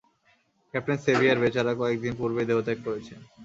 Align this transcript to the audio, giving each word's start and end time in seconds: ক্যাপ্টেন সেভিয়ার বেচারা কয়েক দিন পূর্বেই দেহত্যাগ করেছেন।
ক্যাপ্টেন 0.73 0.97
সেভিয়ার 1.05 1.41
বেচারা 1.43 1.73
কয়েক 1.79 1.97
দিন 2.03 2.13
পূর্বেই 2.19 2.47
দেহত্যাগ 2.49 2.77
করেছেন। 2.85 3.19